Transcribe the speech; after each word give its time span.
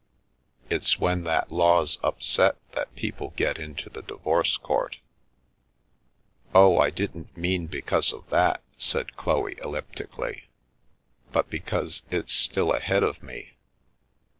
It's 0.67 0.97
when 0.99 1.25
that 1.25 1.51
law's 1.51 1.99
upset, 2.03 2.55
that 2.71 2.95
people 2.95 3.33
get 3.35 3.59
into 3.59 3.87
the 3.87 4.01
divorce 4.01 4.57
court!"" 4.57 4.97
Oh, 6.55 6.79
I 6.79 6.89
didn't 6.89 7.37
mean 7.37 7.67
because 7.67 8.11
of 8.11 8.27
that," 8.31 8.63
said 8.79 9.15
Chloe 9.15 9.59
el 9.61 9.73
liptically, 9.73 10.45
"but 11.31 11.51
because 11.51 12.01
it's 12.09 12.33
still 12.33 12.71
ahead 12.73 13.03
of 13.03 13.21
me. 13.21 13.57